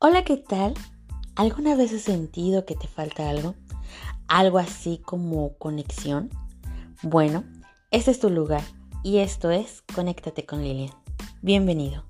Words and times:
Hola, 0.00 0.22
¿qué 0.22 0.36
tal? 0.36 0.74
¿Alguna 1.34 1.74
vez 1.74 1.92
has 1.92 2.02
sentido 2.02 2.64
que 2.64 2.76
te 2.76 2.86
falta 2.86 3.28
algo? 3.28 3.56
¿Algo 4.28 4.58
así 4.58 5.02
como 5.04 5.58
conexión? 5.58 6.30
Bueno, 7.02 7.42
este 7.90 8.12
es 8.12 8.20
tu 8.20 8.30
lugar 8.30 8.62
y 9.02 9.18
esto 9.18 9.50
es 9.50 9.82
Conéctate 9.92 10.46
con 10.46 10.62
Lilian. 10.62 10.94
Bienvenido. 11.42 12.07